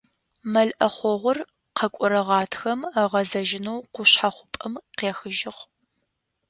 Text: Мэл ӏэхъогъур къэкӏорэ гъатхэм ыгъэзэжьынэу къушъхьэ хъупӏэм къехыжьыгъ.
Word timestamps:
Мэл 0.51 0.69
ӏэхъогъур 0.77 1.37
къэкӏорэ 1.77 2.21
гъатхэм 2.27 2.79
ыгъэзэжьынэу 3.03 3.79
къушъхьэ 3.93 4.29
хъупӏэм 4.35 4.73
къехыжьыгъ. 4.97 5.61